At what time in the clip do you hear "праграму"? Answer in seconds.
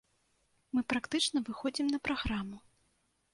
2.09-2.57